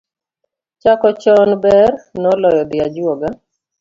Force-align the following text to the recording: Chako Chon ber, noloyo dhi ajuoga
Chako 0.81 1.09
Chon 1.21 1.51
ber, 1.63 1.91
noloyo 2.21 2.63
dhi 2.69 2.77
ajuoga 2.85 3.27